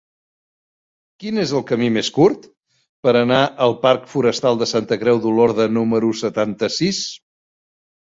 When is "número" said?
5.77-6.11